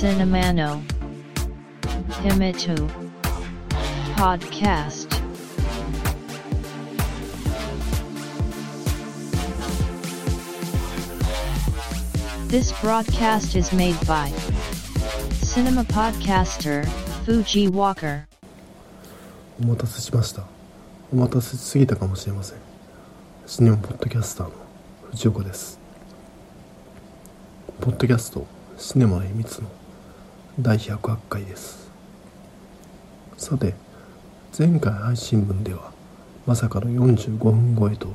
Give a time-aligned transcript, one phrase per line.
[0.00, 0.80] Cinemano
[2.22, 2.74] Himitu
[4.16, 5.10] Podcast
[12.48, 14.32] This broadcast is made by
[15.42, 16.86] Cinema Podcaster
[17.26, 18.26] Fuji Walker
[19.62, 20.44] お待たせしました
[21.12, 22.58] お待たせしすぎたかもしれません
[23.46, 24.54] シネマポッドキャスターの
[25.10, 25.78] 藤岡です
[27.82, 28.46] ポッドキャスト
[28.78, 29.68] シネマの秘密の
[30.62, 31.90] 第108回です。
[33.38, 33.74] さて
[34.56, 35.90] 前回配信分では
[36.46, 38.08] まさかの45分超えと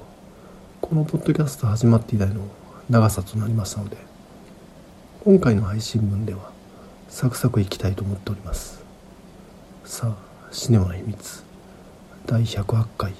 [0.79, 2.43] このポッドキャスト始まって以来の
[2.87, 3.97] 長さとなりましたので
[5.23, 6.51] 今回の配信分では
[7.09, 8.83] サクサクいきたいと思っております。
[9.83, 11.43] さあシネマの秘密。
[12.27, 13.13] 第108回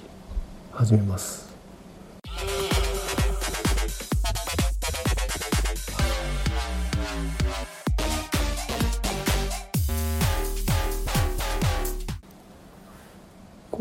[0.71, 1.44] 始めます。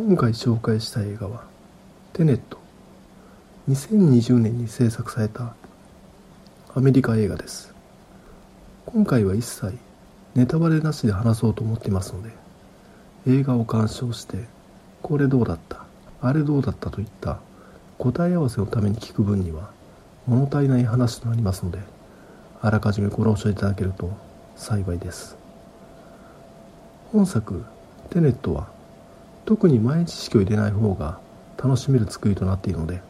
[0.07, 1.45] 今回紹介した映画は
[2.13, 2.59] 「テネット」
[3.71, 5.55] 2020年に制作された
[6.75, 7.73] アメリカ映画です。
[8.85, 9.73] 今回は一切
[10.35, 12.33] ネタバレなしで話そうと思っていますので
[13.27, 14.45] 映画を鑑賞して
[15.01, 15.87] これどうだった
[16.21, 17.39] あれどうだったといった
[17.97, 19.71] 答え合わせのために聞く分には
[20.27, 21.79] 物足りない話となりますので
[22.61, 24.13] あらかじめご了承いただけると
[24.55, 25.39] 幸いです。
[27.11, 27.65] 本作
[28.13, 28.74] 「テネット」は
[29.45, 31.19] 特に前知識を入れない方が
[31.57, 33.01] 楽しめる作りとなっているので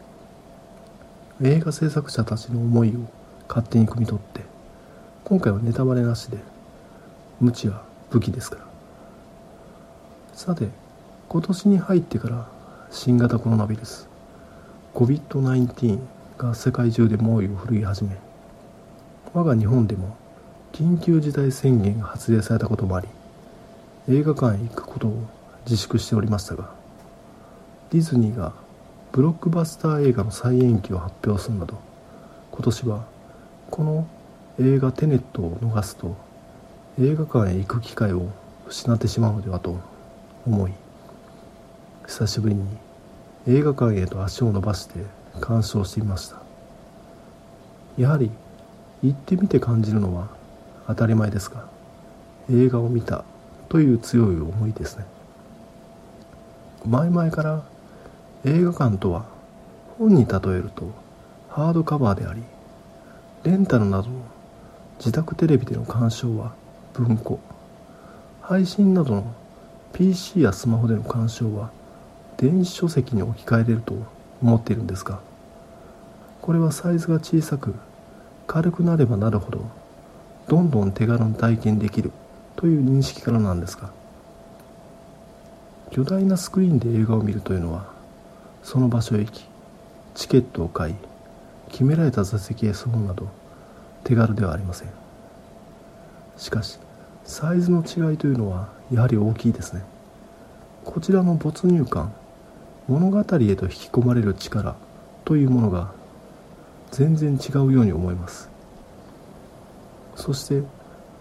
[1.43, 3.01] 映画制作者たちの思いを
[3.49, 4.41] 勝手に汲み取って
[5.25, 6.39] 今回はネタバレなしで
[7.41, 8.75] 無知は武器ですから。
[10.35, 10.69] さて
[11.29, 12.49] 今年に入ってから
[12.91, 14.09] 新型コロナウイルス
[14.95, 15.99] COVID-19
[16.39, 18.17] が世界中で猛威を振るい始め
[19.33, 20.17] 我が日本でも
[20.73, 23.09] 緊急事態宣言が発令されたこともあり
[24.09, 25.23] 映画館へ行くことを
[25.65, 26.71] 自粛しておりましたが
[27.91, 28.53] ディズニーが
[29.13, 31.79] ブロックバスター映画の再延期を発表するなど
[32.51, 33.05] 今年は
[33.71, 34.09] この
[34.61, 36.17] 映画テネットを逃すと
[37.01, 38.29] 映画館へ行く機会を
[38.67, 39.79] 失ってしまうのではと
[40.47, 40.73] 思い
[42.07, 42.65] 久しぶりに
[43.47, 45.01] 映画館へと足を伸ばして
[45.41, 46.45] 鑑賞していました。
[47.99, 48.31] やはり
[49.03, 50.29] 行ってみて感じるのは
[50.87, 51.69] 当たり前ですが
[52.51, 53.25] 映画を見た
[53.69, 55.05] という強い思いですね。
[56.87, 57.63] 前々から
[58.45, 59.25] 映画館とは
[59.99, 60.91] 本に例えると
[61.49, 62.43] ハードカバーであり
[63.45, 64.09] レンタルなど
[64.99, 66.55] 自宅テレビでの鑑賞は
[66.93, 67.41] 文庫。
[68.41, 69.35] 配信などの
[69.95, 71.71] PC やスマホでの鑑賞は
[72.37, 73.95] 電子書籍に置き換えれると
[74.43, 75.21] 思っているんですが
[76.43, 77.75] これはサイズが小さく
[78.47, 79.65] 軽くなればなるほど
[80.49, 82.13] どんどん手軽に体験できる
[82.57, 83.91] という認識からなんですが
[85.95, 87.87] 巨大なスクリーンで映画を見るというのは
[88.65, 89.45] その場所へ行き
[90.17, 90.95] チケットを買い
[91.69, 93.29] 決められた座席へ座るなど
[94.03, 94.89] 手軽ではありません。
[96.37, 96.81] しかし
[97.23, 99.85] サイズの違いというのはやはり大きいですね。
[100.85, 102.13] こちらの没入感
[102.89, 103.57] 物語へと引き
[103.89, 104.75] 込まれる力
[105.25, 105.93] というものが
[106.91, 108.51] 全然違うように思います。
[110.17, 110.65] そして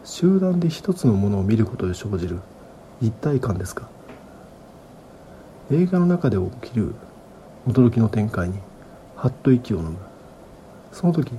[0.04, 2.40] 集団で一つのものを見ることで生じる
[3.04, 3.88] 一体感ですか
[5.72, 6.94] 映画の中で起きる
[7.68, 8.59] 驚きの展開に
[9.16, 9.97] はっと息を飲む。
[10.91, 11.31] その時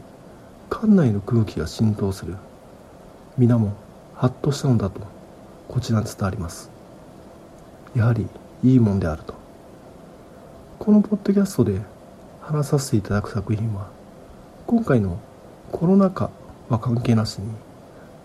[0.71, 2.37] 館内の空気が浸透する。
[3.37, 3.75] 皆も
[4.15, 5.01] ハッとしたのだと
[5.69, 6.71] こちらに伝わります。
[7.95, 8.27] やはり
[8.63, 9.35] いいもんであると。
[10.79, 11.81] このポッドキャストで
[12.41, 13.89] 話させていただく作品は
[14.67, 15.19] 今回の
[15.73, 16.31] コロナ禍
[16.69, 17.49] は関係なしに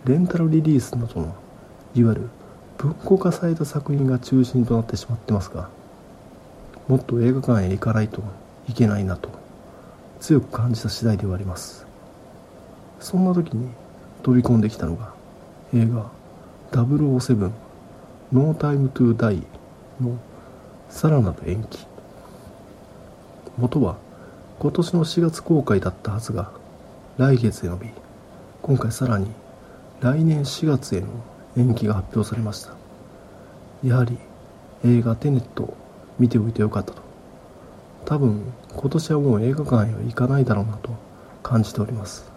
[0.05, 1.35] レンタルリリースなどの
[1.95, 2.29] いわゆる
[2.77, 5.69] 文庫化された作品が中心となってしまってますが
[6.89, 8.23] もっと映画館へ行かないと
[8.67, 9.29] いけないなと
[10.19, 11.85] 強く感じた次第ではあります。
[13.00, 13.69] そんな時に
[14.23, 15.13] 飛び込んできたのが
[15.72, 16.09] 映画
[16.72, 17.52] 007
[18.34, 19.43] ノータイムトゥーダイ
[20.02, 20.17] の
[20.90, 21.85] さらなる延期。
[23.59, 23.97] 元は
[24.58, 26.52] 今年の4月公開だったはずが
[27.19, 27.90] 来月へ伸び
[28.64, 29.28] 今回さらに
[30.02, 31.08] 来年4月への
[31.55, 32.73] 延期が発表されました。
[33.84, 34.17] やはり
[34.84, 35.78] 映画テネット
[36.19, 37.01] 見ておいてよかったと。
[38.05, 38.43] 多分
[38.75, 40.91] 今年はもう映画館へは行かないだろうなと
[41.43, 42.29] 感じております。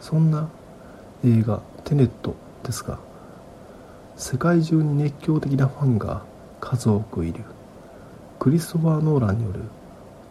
[0.00, 0.48] そんな
[1.24, 2.34] 映画テネット
[2.64, 2.98] ですが
[4.16, 6.22] 世界中に熱狂的なファンが
[6.60, 7.44] 数多くいる
[8.38, 9.60] クリストファー・ノーランによる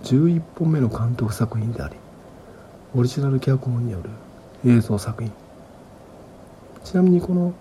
[0.04, 1.96] 11本目の監督作品であり
[2.96, 4.10] オリジナル脚本による
[4.66, 5.32] 映像作品。
[6.84, 7.54] ちなみにこの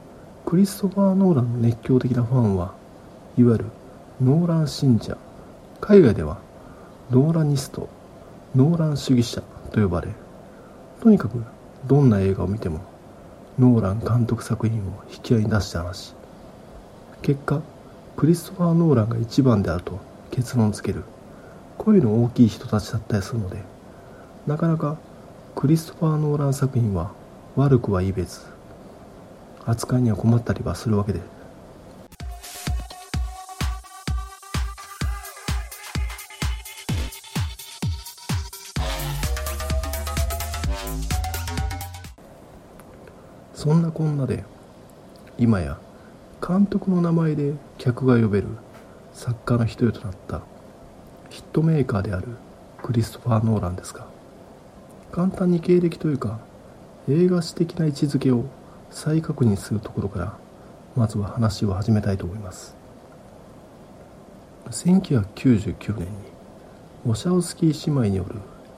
[0.46, 2.72] クリストファー・ノーランの熱狂的なファンは
[3.36, 3.64] いわゆる
[4.20, 5.16] ノーラン信者。
[5.80, 6.38] 海外では
[7.08, 7.88] ノーラニスト
[8.56, 10.08] ノーラン主義者と呼ばれ
[11.00, 11.44] とにかく
[11.86, 12.80] どんな映画を見ても
[13.60, 16.14] ノーラン監督作品を引き合いに出して話
[17.22, 17.62] 結果
[18.16, 20.00] クリストファー・ノーランが一番であると
[20.32, 21.04] 結論付ける。
[21.78, 23.62] 声の大きい人たちだったりするので
[24.48, 24.98] なかなか
[25.54, 27.12] クリストファー・ノーラン作品は
[27.54, 28.44] 悪くは言い別。
[29.64, 31.20] 扱いには困ったりはするわけで
[45.38, 45.78] 今や
[46.46, 48.48] 監督の名前で客が呼べる
[49.12, 50.42] 作家の一人となった
[51.30, 52.28] ヒットメーカーである
[52.82, 54.06] クリストファー・ノーランですが
[55.12, 56.40] 簡単に経歴というか
[57.08, 58.44] 映画史的な位置づけを
[58.90, 60.36] 再確認するところから
[60.96, 62.76] まずは話を始めたいと思います。
[64.70, 66.08] 1999年に
[67.06, 68.34] ウォシャウスキー姉妹による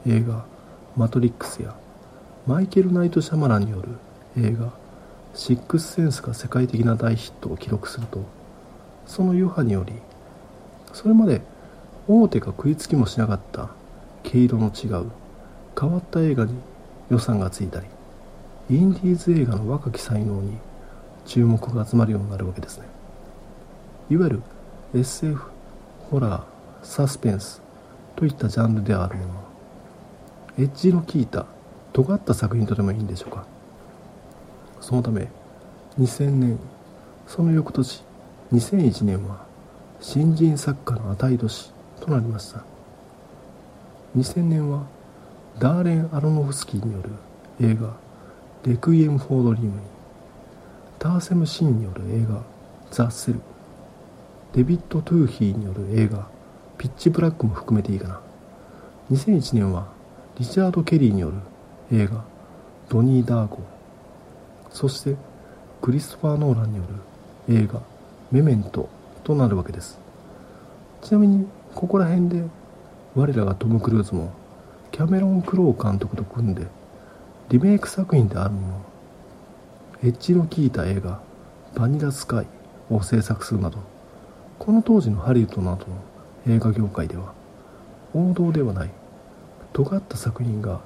[0.06, 0.44] 映画
[0.96, 1.74] 「マトリックス」や
[2.46, 3.88] マイケル・ナイト・シャマランによる
[4.36, 4.72] 映画
[5.34, 8.20] 「シックス・センス」が世界的な大ヒットを記録すると
[9.06, 9.94] その余波により
[10.92, 11.42] それまで
[12.08, 13.68] 大手が食いつきもしなかった
[14.22, 15.10] 毛色の違う
[15.78, 16.54] 変わった映画に
[17.10, 17.86] 予算がついたり
[18.70, 20.58] インディーズ映画の若き才能に
[21.26, 22.86] 注目が集まるようになるわけですね。
[24.10, 24.42] いわゆる
[24.94, 25.42] SF
[26.10, 26.42] ホラー
[26.82, 27.62] サスペンス
[28.16, 29.30] といったジャンルであるもの
[30.58, 31.46] エッジの効いた
[31.92, 33.44] 尖った作品とでもいいんでしょうか。
[34.80, 35.28] そのため
[35.98, 36.58] 2000年
[37.26, 38.02] その翌年
[38.52, 39.46] 2001年は
[40.00, 42.64] 新人作家の値年となりました。
[44.16, 44.86] 2000年は
[45.58, 47.10] ダーレン・アロノフスキーによる
[47.60, 47.94] 映画
[48.66, 49.72] 「レクイエム・フォードリーム」に
[50.98, 52.42] ターセム・シンによる映画
[52.90, 53.40] 「ザ・セル」
[54.52, 56.26] デビッド・トゥーヒーによる映画
[56.76, 58.20] 「ピッチ・ブラック」も含めていいかな。
[59.12, 59.86] 2001年は
[60.38, 61.36] リチャード・ケリーによる
[61.92, 62.24] 映画
[62.88, 63.58] 「ドニー・ダーコ」
[64.70, 65.16] そして
[65.82, 66.84] クリストファー・ノーランによ
[67.48, 67.80] る映画
[68.30, 68.88] 「メメント」
[69.24, 69.98] となるわけです。
[71.02, 72.44] ちなみにここら辺で
[73.14, 74.30] 我らがトム・クルーズも
[74.92, 76.66] キャメロン・クロウ監督と組んで
[77.48, 78.80] リメイク作品であるもの
[80.02, 81.20] エッジの効いた映画
[81.74, 82.46] 「バニラ・スカイ」
[82.90, 83.78] を制作するなど
[84.58, 85.86] この当時のハリウッドなど
[86.46, 87.32] の映画業界では
[88.14, 88.90] 王道ではない
[89.72, 90.80] 尖った作品が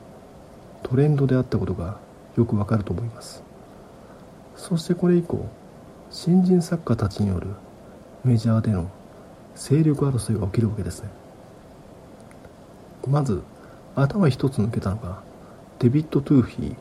[0.82, 1.96] トレンドであったことが
[2.36, 3.42] よくわかると思います。
[4.56, 5.46] そしてこれ以降
[6.10, 7.48] 新人作家たちによる
[8.24, 8.90] メジャーでの
[9.54, 11.08] 勢力争いが起きるわけですね。
[13.08, 13.42] まず
[13.96, 15.20] 頭一つ抜けたのが
[15.78, 16.76] デビッド・トゥーフィー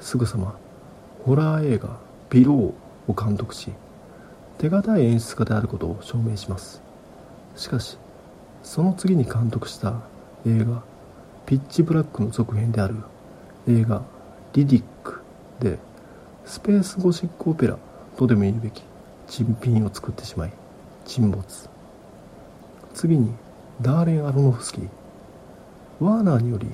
[0.00, 0.54] すぐさま
[1.24, 1.98] ホラー映画
[2.30, 2.56] 「ビロー」
[3.08, 3.72] を監督し
[4.58, 6.80] 手堅い演出家であることを証明します。
[7.56, 7.98] しかし
[8.62, 10.00] その次に監督した
[10.46, 10.82] 映画
[11.46, 12.96] 「ピッチ・ブラック」の続編である
[13.68, 14.02] 映画
[14.54, 15.20] 「リディック」
[15.60, 15.78] で
[16.44, 17.78] スペースゴシックオペラ。
[18.16, 18.82] とでも言うべき
[19.26, 20.52] 珍品を作ってしまい
[21.04, 21.68] 沈没。
[22.92, 23.32] 次に
[23.82, 24.88] ダーレン・アロノフスキー。
[26.00, 26.68] ワーナーにより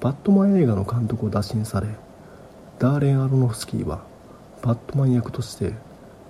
[0.00, 1.88] バットマン映画の監督を打診され
[2.78, 4.04] ダーレン・アロノフスキーは
[4.62, 5.72] バットマン役として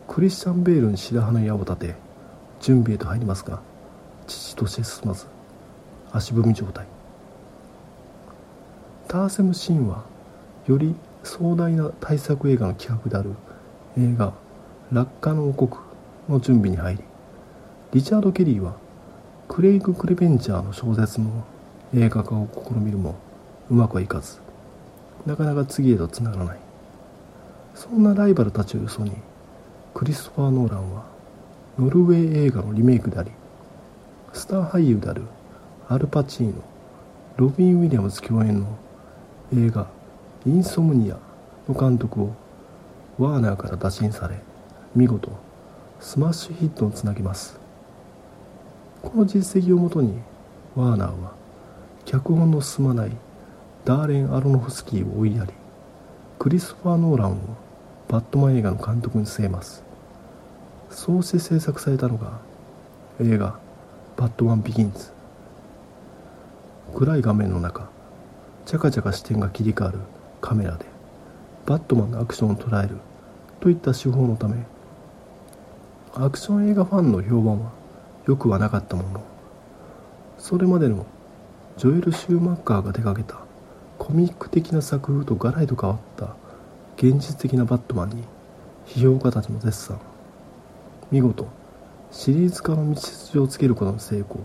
[0.07, 1.95] クリスチャン・ベールに白羽の矢を立て
[2.61, 3.61] 準備へと入りますが
[4.27, 5.27] 父として進まず
[6.13, 6.87] 足踏み状態。
[9.07, 10.05] ターセム・シンは
[10.67, 10.95] より
[11.29, 13.35] 壮大な大作映画の企画である
[13.99, 14.33] 映画
[14.91, 15.71] 「落下の王国」
[16.29, 17.05] の準備に入り
[17.93, 18.75] リチャード・ケリーは
[19.47, 21.29] クレイグ・クレベンチャーの小説の
[21.95, 23.15] 映画化を試みるも
[23.71, 24.39] うまくはいかず
[25.27, 26.59] なかなか次へとつながらない。
[27.75, 29.13] そんなライバルたちをよそに
[29.95, 31.05] クリストファー・ノーランは
[31.79, 33.31] ノルウェー映画のリメイクであり
[34.33, 35.23] スター俳優である
[35.89, 36.55] アルパチーノ
[37.37, 38.67] ロビン・ウィリアムズ共演の
[39.55, 39.87] 映画
[40.47, 41.17] 「インソムニア」
[41.69, 42.31] の監督を
[43.19, 44.39] ワーナーから打診され
[44.95, 45.31] 見事
[46.01, 47.59] スマッシュヒットをつなぎます。
[49.03, 50.19] この実績をもとに
[50.77, 51.33] ワーナーは
[52.05, 53.13] 脚本の進まない
[53.85, 55.53] ダーレン・アロノフスキーを追いやり
[56.39, 57.37] クリストファー・ノーランを
[58.09, 59.83] バットマン映画の監督に据えます。
[60.91, 62.39] そうして制作されたのが
[63.21, 63.59] 映画
[64.17, 65.11] 「バットマン・ビギンズ」
[66.95, 67.89] 暗い画面の中
[68.65, 69.99] チャカチャカ視点が切り替わる
[70.41, 70.87] カメラで
[71.67, 72.97] バットマンのアクションを捉える
[73.61, 74.57] といった手法のため
[76.15, 77.71] アクション映画ファンの評判は
[78.27, 79.23] 良くはなかったもの。
[80.39, 81.07] それまでの
[81.77, 83.39] ジョエル・シューマッカーが手掛けた
[83.99, 86.37] コミック的な作風とガラリと変わった
[86.97, 88.25] 現実的なバットマンに
[88.87, 89.99] 批評家たちも絶賛。
[91.11, 91.47] 見事
[92.11, 94.41] シリーズ化の道筋をつけることに成功。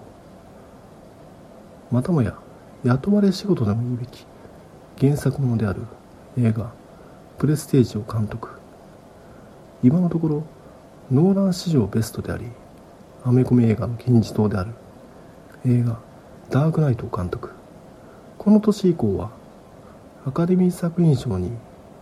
[1.91, 2.35] またもや
[2.83, 4.25] 雇われ仕事でも言うべき
[5.03, 5.81] 原作ものである
[6.37, 6.71] 映画
[7.37, 8.47] 「プレステージ」を監督。
[9.83, 10.43] 今のところ
[11.11, 12.45] ノーラン史上ベストであり
[13.25, 14.71] アメコミ映画の金字塔である
[15.65, 15.99] 映画
[16.49, 17.49] 「ダークナイト」を監督。
[18.37, 19.31] この年以降は
[20.25, 21.51] アカデミー作品賞に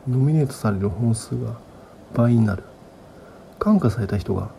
[0.07, 1.55] ノミネートされる本数が
[2.13, 2.61] 倍になる。
[3.57, 4.49] 感化された人が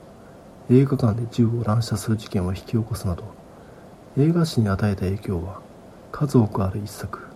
[0.68, 3.22] 映画館で銃を乱射する事件を引き起こすなど
[4.18, 5.60] 映画史に与えた影響は
[6.10, 7.31] 数多くある一作。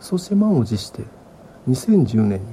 [0.00, 1.04] そして満を持して
[1.68, 2.46] 2010年に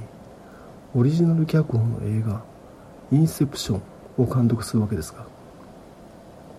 [0.94, 2.42] オリジナル脚本の映画
[3.10, 3.82] 「インセプション」
[4.22, 5.26] を監督するわけですが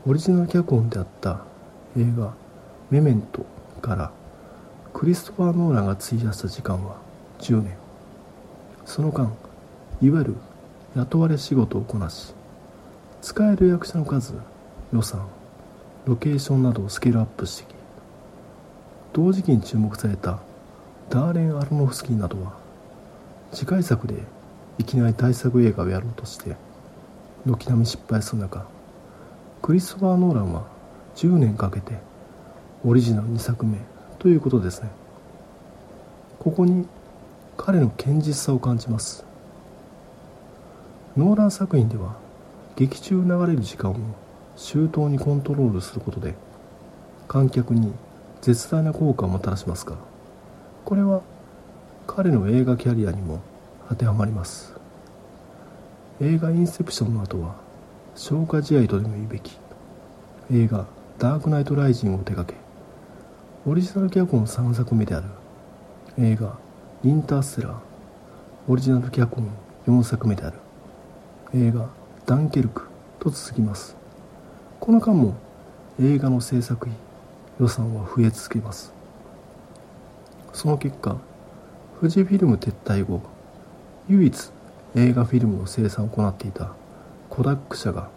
[0.08, 1.42] オリジナル脚本であった
[1.98, 2.34] 映画
[2.90, 3.46] 「メメント」
[3.82, 4.12] から
[4.94, 6.98] クリストファー・ノーランが費やした時間は
[7.40, 7.90] 10年。
[8.90, 9.32] その間
[10.02, 10.36] いわゆる
[10.96, 12.34] 雇われ仕事をこなし
[13.22, 14.34] 使える役者の数
[14.92, 15.28] 予算
[16.06, 17.76] ロケーションなどをスケールアップしてき
[19.14, 20.40] 同時期に注目された
[21.10, 22.54] ダーレン・アロノフスキーなどは
[23.52, 24.16] 次回作で
[24.78, 26.56] いきなり大作映画をやろうとして
[27.46, 28.68] 軒並み失敗する中
[29.62, 30.68] クリストファー・ノーランは
[31.16, 31.94] 10年かけて
[32.86, 33.78] オリジナル2作目
[34.20, 34.90] ということですね。
[36.40, 36.88] ここに
[37.58, 39.26] 彼の堅実さを感じます。
[41.18, 42.16] ノーラン作品では
[42.76, 43.96] 劇中流れる時間を
[44.56, 46.36] 周到にコントロールすることで
[47.28, 47.94] 観客に
[48.42, 50.09] 絶大な効果をもたらしますが
[50.86, 51.22] これは
[52.08, 53.42] 彼の映画キャリアにも
[53.90, 54.74] 当てはまります。
[56.22, 57.56] 映画「インセプション」の後は
[58.16, 59.58] 消化試合とでも言うべき
[60.52, 60.86] 映画
[61.18, 62.60] 「ダークナイト・ライジン」を手掛け
[63.66, 65.28] オリジナル脚本3作目である
[66.18, 66.58] 映画
[67.04, 67.74] 「インターステラー」
[68.68, 69.48] オリジナル脚本
[69.88, 70.58] 4作目である
[71.54, 71.88] 映画
[72.26, 72.84] 「ダンケルク」
[73.20, 73.96] と続きます。
[74.80, 75.36] この間も
[76.02, 76.98] 映画の制作費
[77.60, 78.99] 予算は増え続けます。
[80.54, 81.18] その結果
[82.00, 83.22] 富士フィルム撤退後
[84.08, 84.52] 唯一
[84.96, 86.72] 映画フィルムの生産を行っていた
[87.30, 88.10] コダック社が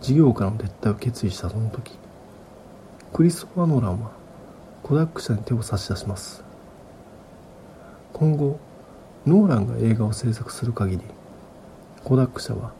[0.00, 1.98] 事業からの撤退を決意したその時
[3.12, 4.12] クリストファー・ノーランは
[4.82, 6.42] コダック社に手を差し出します。
[8.12, 8.58] 今後
[9.26, 11.02] ノーランが映画を制作する限り
[12.04, 12.72] コダック社は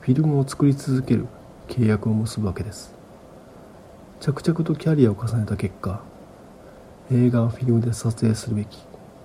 [0.00, 1.26] フィルムを作り続ける
[1.68, 2.94] 契約を結ぶわけです。
[4.20, 6.00] 着々とキャリアを重ねた結果
[7.12, 8.78] 映画をフィルムで撮影するべき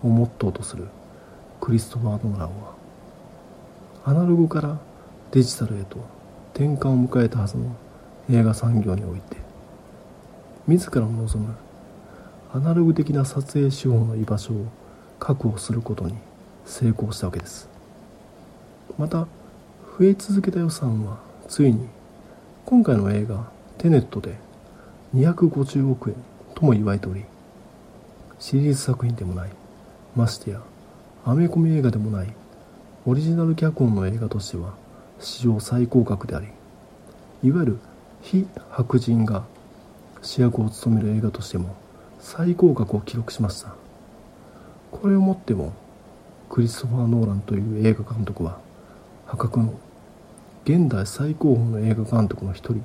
[0.04, 0.88] をモットーとする
[1.62, 2.74] クリストファー・ノーランは
[4.06, 4.78] アナログから
[5.32, 5.98] デジタルへと
[6.54, 7.76] 転換を迎えたはずの
[8.30, 9.38] 映画産業において
[10.68, 11.56] 自らの望む
[12.54, 14.66] アナログ的な撮影手法の居場所を
[15.20, 16.16] 確保することに
[16.66, 17.70] 成功したわけです。
[18.98, 19.28] また
[20.00, 21.88] 増え続けた予算はついに
[22.66, 24.38] 今回の映画「テネット」で
[25.16, 26.16] 250億円
[26.56, 27.24] とも言われており
[28.39, 29.50] シリーズ作品でもない。
[30.15, 30.62] ましてや
[31.25, 32.34] アメコミ映画でもない。
[33.05, 34.74] オリジナル脚本の映画としては
[35.19, 36.48] 史上最高額であり
[37.43, 37.79] いわゆる
[38.22, 39.43] 非白人が
[40.22, 41.75] 主役を務める映画としても
[42.19, 43.74] 最高額を記録しました。
[44.91, 45.74] これをもっても
[46.50, 48.60] クリストファー・ノーランという映画監督は
[49.27, 49.74] 破格の
[50.65, 52.84] 現代最高峰の映画監督の一人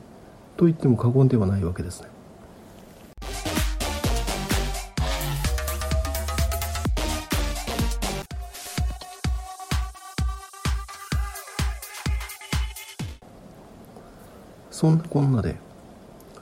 [0.56, 2.08] と言っても過言ではないわけですね。
[14.84, 15.56] そんなこんなで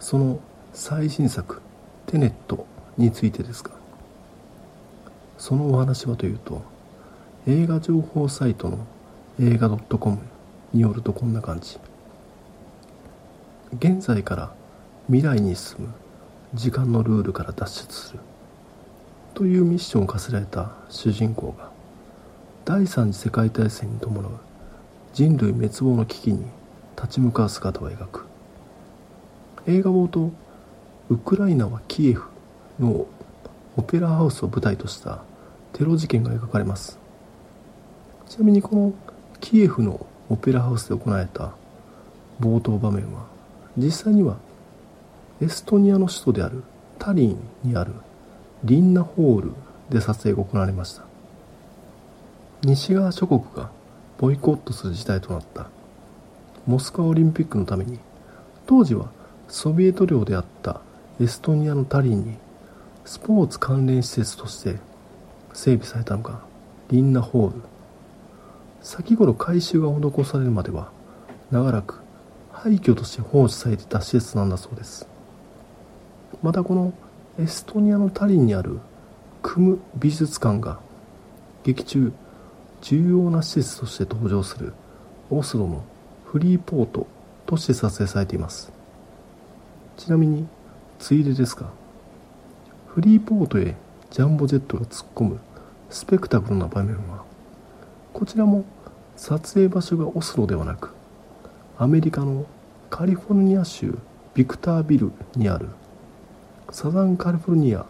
[0.00, 0.40] その
[0.72, 1.60] 最新作
[2.06, 2.66] 「テネット」
[2.98, 3.70] についてですが
[5.38, 6.60] そのお話はというと
[7.46, 8.78] 映画情報サイトの
[9.38, 10.18] 映画 .com
[10.72, 11.78] によるとこんな感じ。
[13.78, 14.52] 現在から
[15.06, 15.88] 未来に進む
[16.54, 18.18] 時間のルールから脱出する
[19.34, 21.70] というミッションを課せられた主人公が
[22.64, 24.32] 第三次世界大戦に伴う
[25.12, 26.44] 人類滅亡の危機に
[26.96, 28.31] 立ち向かう姿を描く。
[29.66, 30.32] 映画冒頭
[31.08, 32.24] ウクライナはキエフ
[32.80, 33.06] の
[33.76, 35.22] オペラハウスを舞台とした
[35.72, 36.98] テロ事件が描かれます。
[38.28, 38.92] ちなみにこの
[39.40, 41.52] キエフのオペラハウスで行われた
[42.40, 43.26] 冒頭場面は
[43.76, 44.36] 実際には
[45.40, 46.64] エストニアの首都である
[46.98, 47.92] タリンにある
[48.64, 49.52] リンナホール
[49.90, 51.04] で撮影が行われました。
[52.62, 53.70] 西側諸国が
[54.18, 55.68] ボイコットする事態となった
[56.66, 57.98] モスクワオリンピックのために
[58.66, 59.10] 当時は
[59.52, 60.80] ソビエト領であった
[61.20, 62.38] エストニアのタリンに
[63.04, 64.78] スポーツ関連施設として
[65.52, 66.40] 整備されたのが
[66.88, 67.62] リンナホール。
[68.80, 70.90] 先頃改修が施されるまでは
[71.50, 72.00] 長らく
[72.50, 75.06] 廃墟として放置されていた施設なんだそうです。
[76.42, 76.94] またこの
[77.38, 78.80] エストニアのタリンにある
[79.42, 80.80] クム美術館が
[81.62, 82.10] 劇中
[82.80, 84.72] 重要な施設として登場する
[85.28, 85.84] オスロの
[86.24, 87.06] フリーポート
[87.44, 88.72] として撮影されています。
[89.96, 90.46] ちなみに
[90.98, 91.70] ついでですが
[92.86, 93.74] フリーポートへ
[94.10, 95.40] ジャンボジェットが突っ込む
[95.90, 97.24] スペクタクルな場面は
[98.12, 98.64] こちらも
[99.16, 100.90] 撮影場所がオスロではなく
[101.78, 102.46] アメリカの
[102.90, 103.98] カリフォルニア州
[104.34, 105.68] ビクタービルにある
[106.70, 107.86] サザンカリフォルニア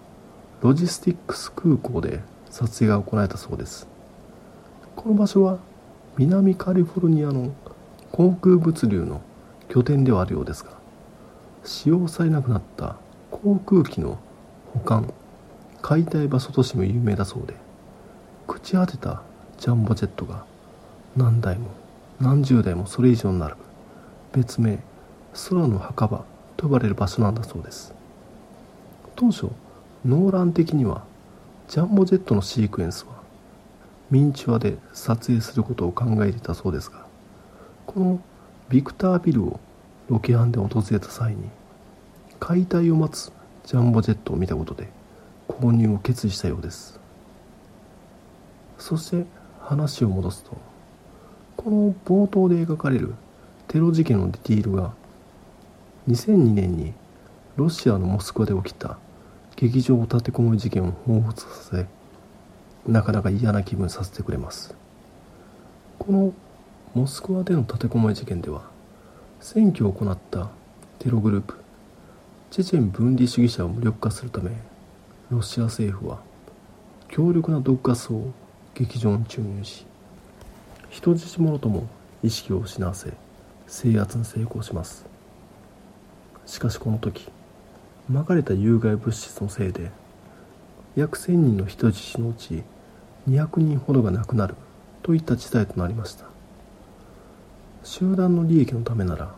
[0.60, 3.88] ロジスティックス空港で撮影が行われたそうです。
[4.94, 5.58] この場所は
[6.16, 7.52] 南カリフォルニアの
[8.12, 9.22] 航空物流の
[9.68, 10.81] 拠点ではあるようですが
[11.64, 12.96] 使用されなくなった
[13.30, 14.18] 航空機の
[14.72, 15.12] 保管
[15.80, 17.54] 解体場所としても有名だそうで
[18.46, 19.22] 朽ち果てた
[19.58, 20.44] ジャンボジェットが
[21.16, 21.70] 何台も
[22.20, 23.56] 何十台もそれ以上になる。
[24.32, 24.78] 別名
[25.50, 26.24] 空の墓場
[26.56, 27.92] と呼ばれる場所なんだそうです。
[29.16, 29.48] 当初
[30.04, 31.04] ノーラン的には
[31.68, 33.22] ジャンボジェットのシークエンスは
[34.10, 37.06] ミニチュアで撮影することを考えていたそうですが
[37.86, 38.20] この
[38.68, 39.60] ビクタービルを
[40.12, 41.48] ロケハンで訪れた際に
[42.38, 43.32] 解体を待つ
[43.64, 44.90] ジャンボジェットを見たことで
[45.48, 47.00] 購入を決意したようです。
[48.76, 49.24] そして
[49.62, 50.50] 話を戻すと
[51.56, 53.14] この冒頭で描かれる
[53.68, 54.92] テロ事件のディティールが
[56.08, 56.92] 2002年に
[57.56, 58.98] ロシアのモスクワで起きた
[59.56, 61.86] 劇場立てこもり事件を彷彿させ
[62.86, 64.74] なかなか嫌な気分させてくれます。
[65.98, 66.34] この
[66.92, 68.71] モスクワでの立てこもり事件では
[69.42, 70.50] 選挙を行った
[71.00, 71.56] テログループ
[72.52, 74.52] チェチェン分離主義者を無力化するため
[75.30, 76.20] ロシア政府は
[77.08, 78.30] 強力な毒ガスを
[78.74, 79.84] 劇場に注入し
[80.90, 81.88] 人質者とも
[82.22, 83.12] 意識を失わせ
[83.66, 85.06] 制圧に成功します。
[86.46, 87.28] しかしこの時
[88.08, 89.90] まかれた有害物質のせいで
[90.94, 92.62] 約1000人の人質のうち
[93.28, 94.54] 200人ほどが亡くなる
[95.02, 96.31] といった事態となりました。
[97.84, 99.34] 集団の利益のためなら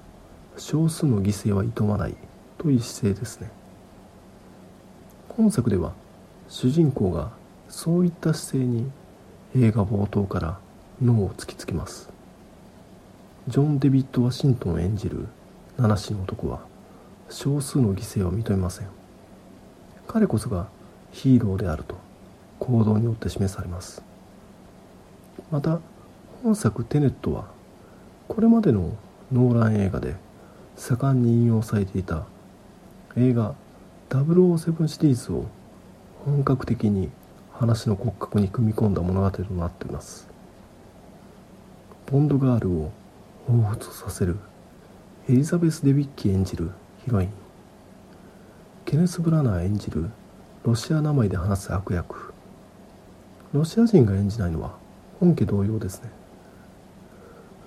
[0.57, 2.15] 少数の犠牲はいとまない
[2.59, 3.51] という姿勢ですね。
[5.31, 5.93] 本作では
[6.49, 7.33] 主人公が
[7.69, 8.91] そういった姿勢に
[9.57, 10.59] 映画冒頭から
[11.03, 12.11] 脳を突きつけます。
[13.49, 15.27] ジョン・デビッド・ワシントンを演じる
[15.79, 16.61] 七死の男は
[17.31, 18.89] 少数の犠牲を認めません。
[20.07, 20.69] 彼こそが
[21.13, 21.97] ヒーローであると
[22.59, 24.03] 行動によって示されます。
[25.51, 25.81] また
[26.43, 27.54] 本作「テネット」は
[28.29, 28.97] これまでの
[29.33, 30.17] ノーラン映画で
[30.77, 32.25] 盛んに引用されていた
[33.17, 33.55] 映画
[34.09, 35.47] 007シリーズを
[36.25, 37.11] 本格的に
[37.53, 40.29] 話の骨格に組み込んだ物語となっています。
[42.07, 42.93] ボンドガールを
[43.49, 44.37] 彷彿とさせる
[45.29, 46.71] エリザベス・デビッキ演じる
[47.05, 47.29] ヒロイン。
[48.85, 50.11] ケネス・ブラナー演じる
[50.65, 52.33] ロシア名前で話す悪役。
[53.53, 54.77] ロシア人が演じないのは
[55.21, 56.24] 本家同様ですね。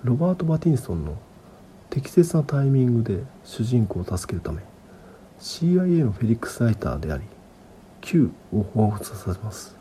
[0.04, 1.16] ロバート・バティンソンの
[1.90, 4.62] 適切なタイミングで主人公を助けるため
[5.40, 7.24] CIA のフェリックス・ライターであり
[8.00, 9.76] Q を彷彿させます。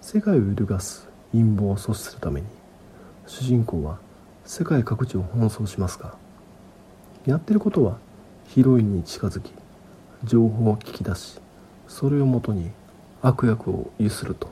[0.00, 2.46] 世界を揺るがす陰謀を阻止するために
[3.26, 3.98] 主人公は
[4.44, 6.16] 世界各地を奔走しますが
[7.24, 7.98] やってることは
[8.48, 9.52] ヒロインに近づき
[10.24, 11.40] 情報を聞き出し
[11.88, 12.70] それをもとに
[13.22, 14.48] 悪役を有すると。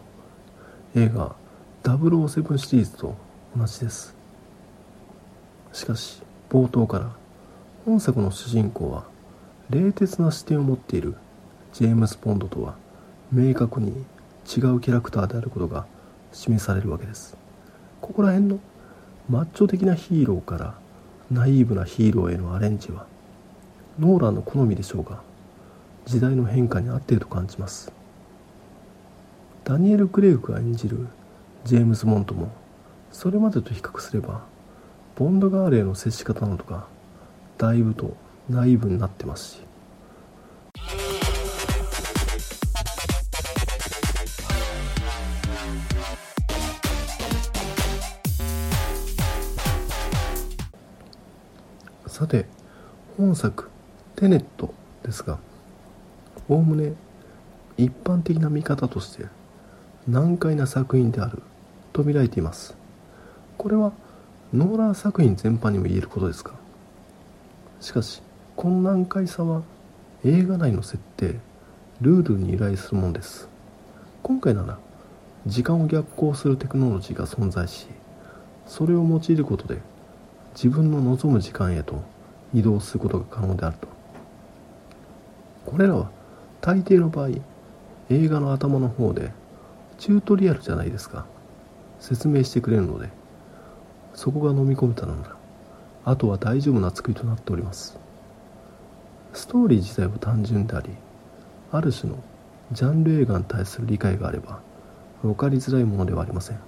[0.97, 1.37] 映画
[1.85, 3.15] 007シリーズと
[3.57, 4.15] 同じです。
[5.73, 7.11] しかし冒頭から
[7.85, 9.05] 本作の主人公は
[9.71, 11.17] 冷徹な視点を持っている
[11.73, 12.77] ジェームズ・ポンドとは
[13.33, 15.87] 明確に違うキャラクターであることが
[16.33, 17.37] 示されるわけです。
[18.01, 18.59] ここら辺の
[19.29, 20.75] マッチョ的なヒーローから
[21.31, 23.07] ナイーブなヒーローへのアレンジは
[23.99, 25.23] ノーランの好みでしょうが
[26.07, 27.93] 時代の変化に合っていると感じます。
[29.65, 31.07] ダニエル・クレイグが演じる
[31.65, 32.51] ジェームズ・モントも
[33.13, 34.43] それまでと比較すれば
[35.17, 36.87] ボンドガールへの接し方などが
[37.59, 38.17] だいぶと
[38.49, 39.63] ナイーブになってますし。
[52.07, 52.45] さて
[53.17, 53.71] 本作
[54.17, 55.39] 「テネット」ですが
[56.49, 56.93] おおむね
[57.79, 59.25] 一般的な見方として
[60.07, 61.43] 難解な作品である
[61.95, 62.80] と見られています。
[63.61, 63.93] これは
[64.55, 66.55] ノーラン作品全般にも言えることですか？
[67.83, 68.23] しかし
[68.57, 69.61] この難解さは
[70.25, 71.39] 映画内の設定
[72.01, 73.51] ルールに依頼するものです。
[74.23, 74.79] 今回なら
[75.47, 77.87] 時間を逆行するテクノロジーが存在し
[78.67, 79.83] それを用いることで
[80.55, 82.03] 自分の望む時間へと
[82.55, 83.89] 移動することが可能であると。
[85.67, 86.11] これらは
[86.63, 87.29] 大抵の場合
[88.09, 89.33] 映画の頭の方で
[89.99, 91.27] チュートリアルじゃないですか。
[91.99, 93.11] 説明してくれるので
[94.15, 95.37] そこが飲み込めたなら
[96.05, 97.99] あとは大丈夫な作りとなっております。
[99.33, 100.91] ストーリー自体は単純であり
[101.71, 102.19] ある種の
[102.73, 104.61] ジャンル映画に対する理解があれば
[105.23, 106.59] 分かりづらいものではありません。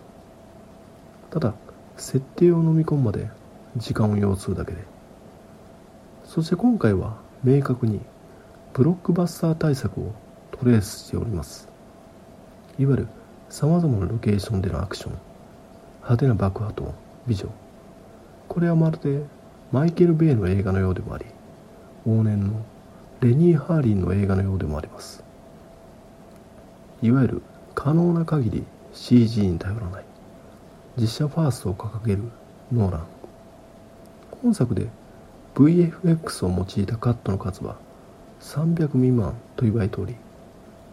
[1.30, 1.54] ただ
[1.96, 3.30] 設定を飲み込むまで
[3.76, 4.84] 時間を要するだけで。
[6.24, 8.00] そして今回は明確に
[8.74, 10.14] ブロックバスター対策を
[10.50, 11.68] トレースしております。
[12.78, 13.08] いわゆる
[13.48, 15.12] 様々なロケーションでのアクション。
[15.96, 16.94] 派手な爆破と
[17.26, 17.48] 美女。
[18.48, 19.24] これはまるで
[19.70, 21.24] マイケル・ベイの映画のようでもあり
[22.06, 22.60] 往年の
[23.20, 25.22] レニー・ハーリンの映画のようでもあります。
[27.02, 27.42] いわゆる
[27.74, 30.04] 可能な限り CG に頼らない。
[30.98, 32.22] 実写ファーストを掲げる
[32.72, 33.06] ノーラン。
[34.42, 34.88] 本作で
[35.54, 37.76] VFX を用いたカットの数は
[38.40, 40.16] 300未満と言われており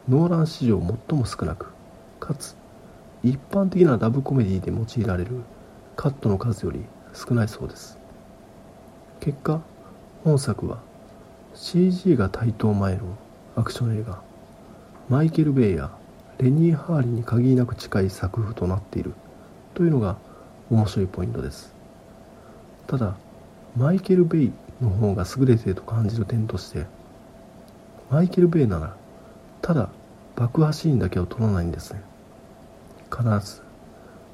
[0.08, 1.74] ノーラン史上最も少なく
[2.20, 2.56] かつ
[3.24, 5.42] 一般的なラブコメディで用いられる
[6.00, 7.98] カットの数より少ないそうです。
[9.20, 9.60] 結果
[10.24, 10.80] 本作は
[11.56, 13.02] CG が台頭前の
[13.58, 14.22] アクション映画
[15.10, 15.92] マイケル・ベイや
[16.38, 19.14] レニー・ハーリーに限りなく近い作風となっている
[19.74, 20.16] というのが
[20.72, 21.76] 面白いポイントです。
[22.88, 23.18] ただ
[23.76, 26.86] マイケル・ベイの方が優れていると感じる点として
[28.10, 28.96] マイケル・ベイなら
[29.62, 29.90] ただ
[30.38, 32.02] 爆破シーンだけを撮らないんですね。
[33.12, 33.69] 必ず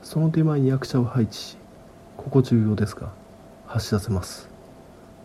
[0.05, 1.57] その手前に役者を配置し
[2.15, 3.11] ここ重要ですが
[3.65, 4.47] 走らせます。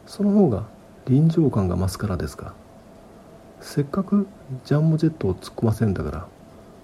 [0.06, 0.64] その方が
[1.06, 2.54] 臨場感が増すからですが
[3.60, 4.26] せっかく
[4.64, 6.26] ジャンボジェットを突っ込ませるんだから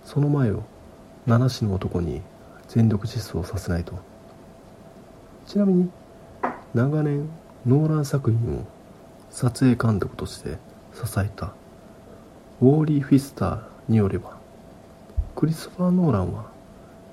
[0.04, 0.62] その前を
[1.26, 2.20] 七死の男に
[2.68, 3.98] 全力疾走させないと。
[5.46, 5.90] ちなみに
[6.74, 7.26] 長年
[7.64, 8.64] ノーラン作品を
[9.30, 10.58] 撮影監督として
[10.92, 11.54] 支えた
[12.60, 14.36] ウォーリー・フィスターによれば
[15.34, 16.55] クリスファー・ノーランは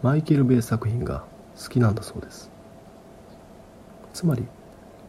[0.03, 1.23] マイケル・ベイ作品が
[1.57, 2.51] 好きなんだそうです。
[4.13, 4.43] つまり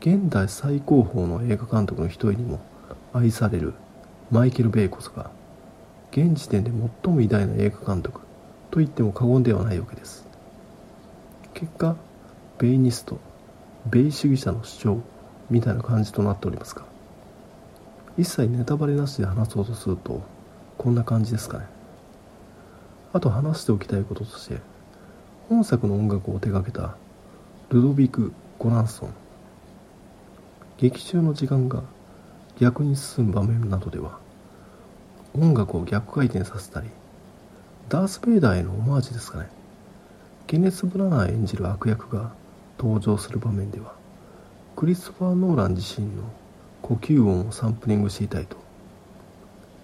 [0.00, 2.60] 現代最高峰の映画監督の一人にも
[3.12, 3.74] 愛される
[4.30, 5.30] マイケル・ベイこそが
[6.12, 6.70] 現時点で
[7.02, 8.20] 最も偉大な映画監督
[8.70, 10.28] と言っても過言ではないわけです。
[11.54, 11.96] 結果
[12.58, 13.18] ベイニスト
[13.86, 15.00] ベイ主義者の主張
[15.50, 16.84] みたいな感じとなっておりますが
[18.16, 20.22] 一切ネタバレなしで話そうとすると
[20.78, 21.66] こんな感じですかね。
[23.12, 24.60] あと話しておきたいこととして
[25.46, 26.96] 本作の音楽を手掛けた
[27.68, 29.14] ルドビク・ゴランソン。
[30.78, 31.82] 劇中の時間が
[32.58, 34.18] 逆に進む場面などでは
[35.34, 36.88] 音楽を逆回転させたり
[37.90, 39.50] ダース・ベイダーへのオマージュですかね。
[40.46, 42.32] ケネス・ブラナー演じる悪役が
[42.78, 43.92] 登場する場面では
[44.76, 46.22] クリストファー・ノーラン自身の
[46.80, 48.56] 呼吸音をサンプリングしていたいと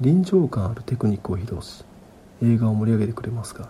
[0.01, 1.85] 臨場感あるテクニックを披露し
[2.43, 3.69] 映画を盛り上げてくれますが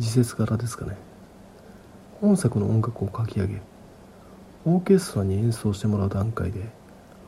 [0.00, 0.96] 時節柄ですかね。
[2.22, 3.60] 本作の音楽を書き上げ
[4.64, 6.70] オーケストラに演奏してもらう段階で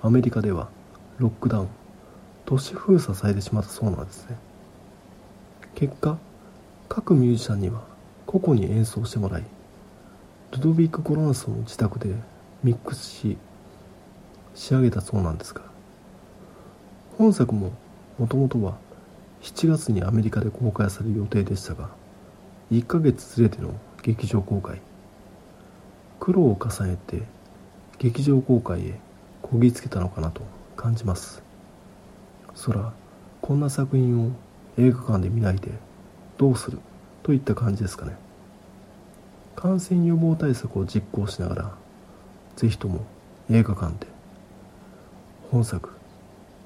[0.00, 0.70] アメリカでは
[1.18, 1.68] ロックダウン
[2.46, 4.38] 都市封鎖されてしまったそうなんですね。
[5.74, 6.16] 結果
[6.88, 7.82] 各ミュージシャンには
[8.26, 9.44] 個々に演奏してもらい
[10.52, 12.14] ルドビック・ゴランソンの自宅で
[12.64, 13.36] ミックスし
[14.54, 15.60] 仕上げたそうなんですが
[17.18, 17.72] 本作も
[18.18, 18.78] もともとは
[19.42, 22.00] 7月にアメリカで公開される予定でしたが
[22.72, 24.80] 1ヶ月ずれての劇場公開。
[26.18, 27.20] 苦労を重ねて
[27.98, 28.98] 劇場公開へ
[29.42, 30.40] こぎつけたのかなと
[30.74, 31.42] 感じます。
[32.54, 32.94] そら
[33.42, 34.30] こんな作品を
[34.78, 35.70] 映画館で見ないで
[36.38, 36.78] どうする？
[37.22, 38.16] といった感じですかね。
[39.54, 41.74] 感染予防対策を実行しながら
[42.56, 43.04] ぜひとも
[43.50, 44.06] 映画館で
[45.50, 45.90] 本作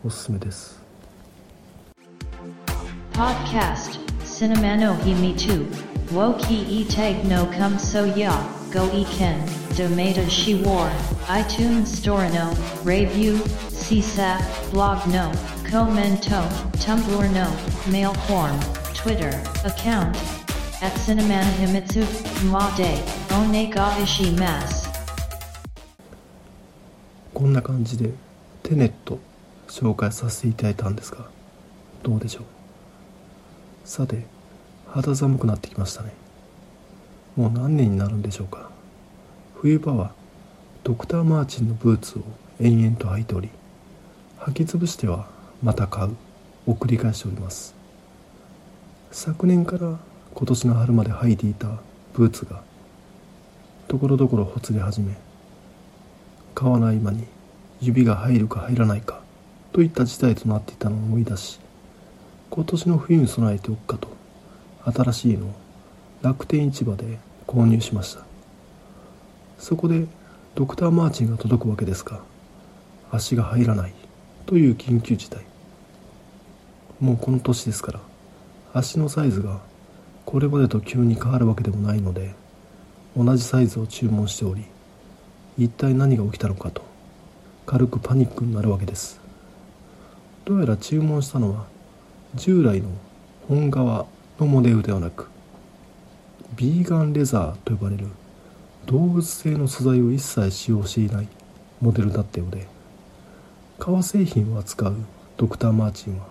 [0.05, 0.81] おすすめです。
[3.13, 8.34] Podcast Cinema no Himi 2 Woki e tag no come so ya
[8.72, 9.40] Go e ken
[9.76, 10.92] Domata shi war
[11.30, 12.54] iTunes Store no
[12.84, 13.38] Review
[13.82, 15.32] CSAP Blog no
[15.70, 16.42] Commento
[16.84, 17.48] Tumblr no
[17.92, 18.60] Mail form
[18.94, 19.32] Twitter
[19.66, 20.16] account
[20.82, 22.04] at Cinemana Himitsu
[22.52, 22.92] Ma de
[23.34, 24.90] One ga ishimasu
[27.34, 28.12] こんな感じで
[28.62, 29.18] テネット
[29.68, 31.26] 紹介させていただいたんですが
[32.04, 32.44] どうでしょう
[33.84, 34.26] さて
[34.97, 36.11] 肌寒くなってきましたね。
[37.37, 38.71] もう何年になるんでしょうか。
[39.57, 40.13] 冬場は
[40.85, 42.23] ドクター・マーチンのブーツを
[42.61, 43.51] 延々と履いており
[44.39, 45.29] 履き潰しては
[45.63, 46.17] また買う
[46.67, 47.75] を繰り返しております。
[49.11, 49.99] 昨年から
[50.33, 51.69] 今年の春まで履いていた
[52.15, 52.63] ブーツが
[53.89, 55.15] ところどころほつれ始め
[56.55, 57.27] 川の合間に
[57.83, 59.21] 指が入るか入らないか
[59.73, 61.61] といった事態となっていたのを思い出し
[62.49, 64.17] 今年の冬に備えておくかと
[64.93, 65.55] 新しいのを
[66.23, 68.25] 楽天市場で購入しました。
[69.59, 70.07] そこで
[70.55, 72.21] ドクターマーチンが届くわけですが
[73.11, 73.95] 足が入らない
[74.47, 75.45] という緊急事態。
[77.01, 78.01] もうこの年ですから
[78.73, 79.61] 足のサイズが
[80.25, 82.35] これまでと急に変わるわけでもないので
[83.17, 84.65] 同じサイズを注文しており
[85.59, 86.83] 一体何が起きたのかと
[87.67, 89.21] 軽くパニックになるわけです。
[90.45, 91.67] どうやら注文したのは
[92.35, 92.89] 従来の
[93.49, 94.07] 本革
[94.39, 95.29] のモデルではなく
[96.57, 98.07] ビーガンレザーと呼ばれる
[98.87, 101.29] 動物性の素材を一切使用していない
[101.81, 102.67] モデルだったようで
[103.79, 104.97] 革製品を扱う
[105.37, 106.27] ドクター・マーチンは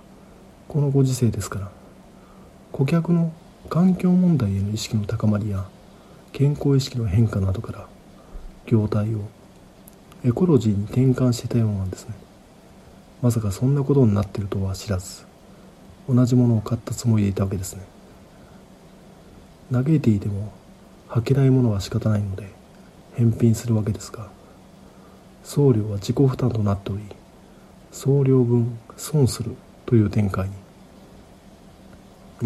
[0.68, 1.72] このご時世ですから
[2.72, 3.32] 顧客の
[3.70, 5.66] 環境問題への意識の高まりや
[6.32, 7.88] 健康意識の変化などから
[8.66, 9.22] 業態を
[10.24, 12.16] エコロジーに転換していたようなんですね。
[13.22, 15.26] まさかそんなことになってるとは知らず
[16.10, 17.95] 同じものを買ったつもりでいたわけですね。
[19.72, 20.52] 嘆いていても
[21.10, 22.48] 履けないものは仕方ないので
[23.16, 24.28] 返品するわけですが
[25.44, 27.04] 送料は自己負担となっており
[27.92, 30.56] 送料分損するという展開に。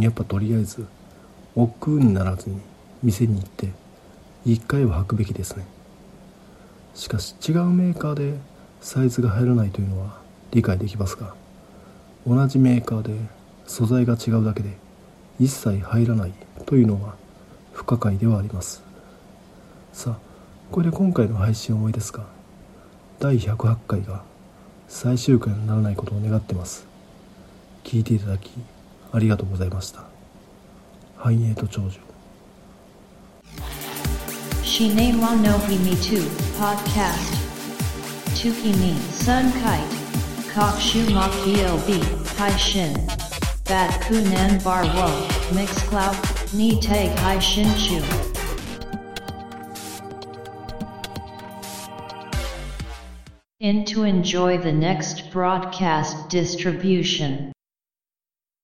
[0.04, 0.86] やっぱとりあえず
[1.56, 2.62] 億劫にならずに
[3.02, 3.70] 店に行って
[4.46, 5.66] 一回は履くべきですね。
[6.94, 8.34] しかし違うメーカーで
[8.82, 10.20] サイズが入らないというのは
[10.52, 11.34] 理解できますが
[12.28, 13.14] 同じメーカーで
[13.66, 14.78] 素材が違うだけで
[15.40, 16.34] 一切入らない
[16.66, 17.16] というのは
[17.74, 18.84] 不可解ではあります
[19.94, 20.18] さあ
[20.72, 22.26] これで今回の配信を思いですが
[23.20, 24.24] 第108回が
[24.88, 26.86] 最終回にならないことを願ってます
[27.84, 28.52] 聞いていただき
[29.12, 30.04] ありがとうございました
[31.16, 32.00] 繁栄と長寿
[34.64, 36.22] Shine wa no himi tu
[36.58, 37.36] podcast.
[38.36, 39.84] Tukimi sun kite.
[40.54, 43.29] Kok shu mok bob hai shin.
[43.70, 45.08] Bat kunan bar wo
[45.54, 46.18] mix cloud
[46.58, 48.02] ni tag hai shin chu.
[53.60, 57.52] In to enjoy the next broadcast distribution.